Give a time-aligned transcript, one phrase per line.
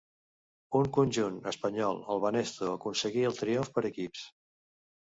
[0.79, 4.29] Un conjunt espanyol, el Banesto, aconseguí el triomf per equips.